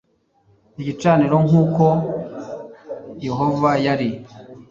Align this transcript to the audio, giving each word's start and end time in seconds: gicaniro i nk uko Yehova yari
gicaniro 0.85 1.35
i 1.41 1.45
nk 1.47 1.53
uko 1.63 1.85
Yehova 3.25 3.71
yari 3.85 4.09